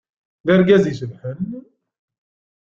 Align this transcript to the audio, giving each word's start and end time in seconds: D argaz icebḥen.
D 0.45 0.47
argaz 0.53 0.83
icebḥen. 0.91 1.39